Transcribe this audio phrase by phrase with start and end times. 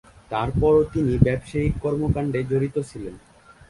[0.31, 3.15] তারপরও তিনি ব্যবসায়িক কর্মকাণ্ডে জড়িত ছিলেন।